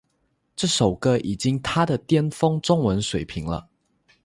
[0.55, 3.67] 这首歌已经她的巅峰中文水平了